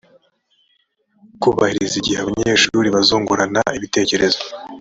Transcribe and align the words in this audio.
kubahiriza 1.41 1.95
igihe 2.01 2.17
abanyeshuri 2.21 2.87
bazungurana 2.95 3.61
ibitekerezo 3.77 4.41